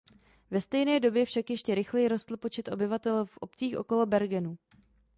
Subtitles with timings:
[0.51, 4.57] Ve stejné době však ještě rychleji rostl počet obyvatel v obcích okolo Bergenu.